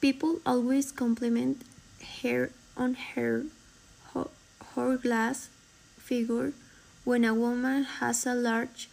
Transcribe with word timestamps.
People 0.00 0.40
always 0.46 0.92
compliment 0.92 1.62
her 2.22 2.50
on 2.74 2.94
her 3.14 3.44
hourglass 4.76 5.50
figure 5.98 6.52
when 7.04 7.24
a 7.24 7.34
woman 7.34 7.84
has 7.84 8.24
a 8.26 8.34
large 8.34 8.88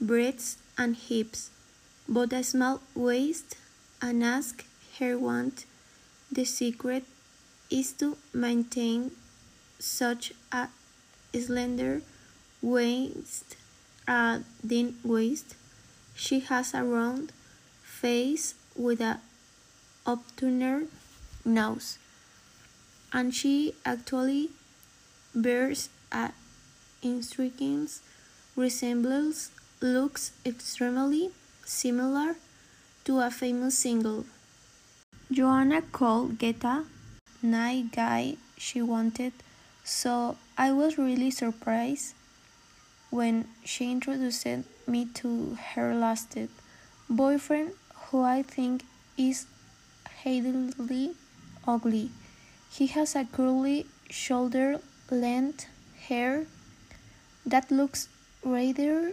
breasts 0.00 0.58
and 0.78 0.94
hips, 0.94 1.50
but 2.08 2.32
a 2.32 2.44
small 2.44 2.80
waist, 2.94 3.56
and 4.00 4.22
ask 4.22 4.64
her 4.98 5.18
what 5.18 5.64
the 6.30 6.44
secret 6.44 7.04
is 7.70 7.92
to 7.94 8.16
maintain 8.32 9.10
such 9.78 10.32
a 10.52 10.68
slender 11.34 12.02
waist, 12.60 13.56
a 14.06 14.40
thin 14.66 14.94
waist. 15.02 15.56
She 16.14 16.40
has 16.40 16.72
a 16.72 16.84
round 16.84 17.32
face 17.82 18.54
with 18.76 19.00
a 19.00 19.20
obtuse 20.12 20.88
nose, 21.44 21.98
and 23.12 23.34
she 23.34 23.74
actually 23.84 24.50
bears 25.34 25.88
a 26.12 26.30
striking 27.20 27.88
resemblance, 28.54 29.50
looks 29.80 30.32
extremely 30.44 31.30
similar 31.64 32.36
to 33.04 33.20
a 33.20 33.30
famous 33.30 33.78
singer. 33.78 34.24
Joanna 35.30 35.82
called 35.82 36.38
Geta 36.38 36.84
nice 37.42 37.86
guy 37.90 38.36
she 38.56 38.80
wanted, 38.80 39.32
so 39.82 40.36
I 40.56 40.70
was 40.70 40.96
really 40.96 41.30
surprised 41.30 42.14
when 43.10 43.46
she 43.64 43.90
introduced 43.90 44.46
me 44.86 45.06
to 45.14 45.58
her 45.74 45.94
lasted 45.94 46.50
boyfriend, 47.10 47.72
who 48.06 48.22
I 48.22 48.42
think 48.42 48.84
is 49.16 49.46
hideously 50.22 51.14
ugly. 51.66 52.10
He 52.70 52.86
has 52.88 53.14
a 53.14 53.24
curly 53.24 53.86
shoulder 54.08 54.80
length 55.10 55.66
hair 56.08 56.46
that 57.44 57.70
looks 57.70 58.08
rather 58.44 59.12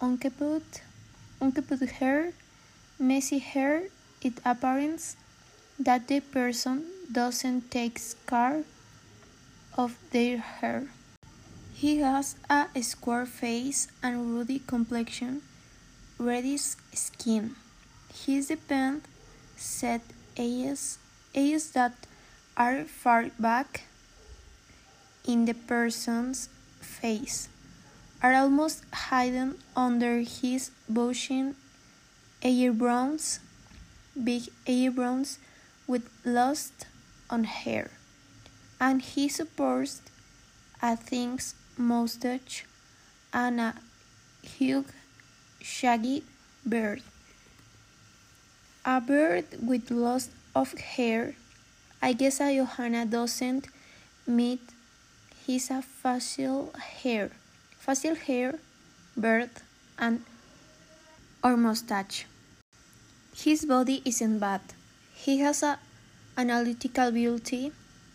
unkempt, 0.00 0.82
unkempt 1.40 1.82
hair, 1.98 2.32
messy 2.98 3.38
hair. 3.38 3.88
It 4.22 4.34
appears 4.44 5.16
that 5.78 6.06
the 6.08 6.20
person 6.20 6.86
doesn't 7.10 7.70
take 7.70 8.00
care 8.26 8.64
of 9.76 9.98
their 10.10 10.38
hair. 10.38 10.88
He 11.74 11.98
has 11.98 12.36
a 12.48 12.68
square 12.82 13.26
face 13.26 13.88
and 14.02 14.36
ruddy 14.36 14.60
complexion, 14.64 15.42
reddish 16.18 16.76
skin. 16.94 17.56
His 18.14 18.46
dependent 18.46 19.06
set 19.62 20.02
eyes, 20.38 20.98
eyes 21.36 21.70
that 21.70 21.94
are 22.56 22.84
far 22.84 23.30
back 23.38 23.84
in 25.26 25.44
the 25.44 25.54
person's 25.54 26.48
face 26.80 27.48
are 28.22 28.34
almost 28.34 28.84
hidden 29.10 29.56
under 29.76 30.20
his 30.20 30.70
bushy 30.88 31.54
eyebrows, 32.44 33.38
big 34.18 34.50
eyebrows 34.68 35.38
with 35.86 36.10
lost 36.24 36.86
on 37.30 37.44
hair, 37.44 37.90
and 38.80 39.02
he 39.02 39.28
supports 39.28 40.02
a 40.82 40.96
thin 40.96 41.38
mustache 41.76 42.64
and 43.32 43.60
a 43.60 43.74
huge 44.42 44.86
shaggy 45.60 46.24
beard. 46.68 47.02
A 48.84 49.00
bird 49.00 49.46
with 49.64 49.92
lots 49.92 50.30
of 50.56 50.72
hair. 50.74 51.36
I 52.02 52.14
guess 52.14 52.40
a 52.40 52.52
Joanna 52.52 53.06
doesn't 53.06 53.68
meet 54.26 54.60
his 55.46 55.70
facial 56.02 56.72
hair, 56.74 57.30
facial 57.78 58.16
hair, 58.16 58.58
beard, 59.18 59.50
and 59.98 60.24
or 61.44 61.56
mustache. 61.56 62.26
His 63.36 63.64
body 63.64 64.02
isn't 64.04 64.40
bad. 64.40 64.62
He 65.14 65.38
has 65.38 65.62
a 65.62 65.78
analytical 66.36 67.12
beauty, 67.12 67.70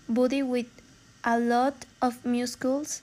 body 0.09 0.43
with 0.43 0.67
a 1.23 1.39
lot 1.39 1.85
of 2.01 2.25
muscles, 2.25 3.01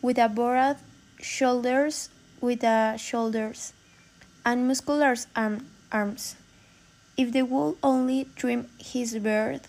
with 0.00 0.16
a 0.16 0.30
broad 0.30 0.78
shoulders, 1.20 2.08
with 2.40 2.64
a 2.64 2.96
shoulders, 2.96 3.74
and 4.46 4.66
muscular 4.66 5.14
arm, 5.36 5.66
arms. 5.92 6.36
If 7.16 7.32
they 7.32 7.42
would 7.42 7.76
only 7.82 8.28
trim 8.36 8.68
his 8.78 9.16
beard, 9.18 9.60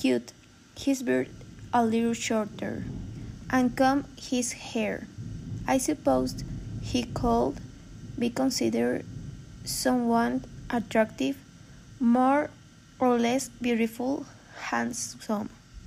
cut 0.00 0.32
his 0.76 1.02
beard 1.02 1.30
a 1.72 1.84
little 1.84 2.12
shorter 2.12 2.84
and 3.50 3.74
comb 3.76 4.04
his 4.16 4.52
hair. 4.52 5.06
I 5.66 5.78
suppose 5.78 6.44
he 6.82 7.04
could 7.04 7.56
be 8.18 8.30
considered 8.30 9.04
somewhat 9.64 10.42
attractive, 10.70 11.36
more 11.98 12.50
or 12.98 13.18
less 13.18 13.48
beautiful, 13.48 14.26
handsome. 14.70 15.48